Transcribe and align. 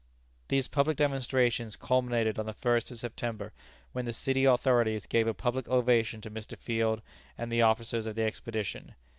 These 0.47 0.67
public 0.67 0.97
demonstrations 0.97 1.75
culminated 1.75 2.39
on 2.39 2.47
the 2.47 2.55
first 2.55 2.89
of 2.89 2.97
September, 2.97 3.53
when 3.91 4.05
the 4.05 4.13
city 4.13 4.45
authorities 4.45 5.05
gave 5.05 5.27
a 5.27 5.33
public 5.35 5.69
ovation 5.69 6.21
to 6.21 6.31
Mr. 6.31 6.57
Field 6.57 7.03
and 7.37 7.51
the 7.51 7.61
officers 7.61 8.07
of 8.07 8.15
the 8.15 8.23
expedition. 8.23 8.95